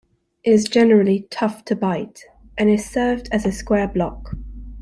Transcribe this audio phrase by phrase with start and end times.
[0.43, 2.23] It is generally tough to bite,
[2.57, 4.33] and is served as a square block.